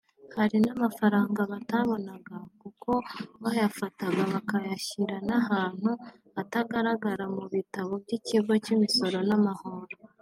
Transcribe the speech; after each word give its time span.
Hari 0.35 0.57
n’amafaranga 0.65 1.41
batabonaga 1.51 2.35
kuko 2.61 2.89
bayafataga 3.43 4.21
bakayashyira 4.33 5.15
n’ahantu 5.27 5.89
atagaragara 6.41 7.23
mu 7.35 7.45
bitabo 7.53 7.91
by’Ikigo 8.03 8.53
cy’Imisoro 8.63 9.19
n’amahoro 9.29 9.95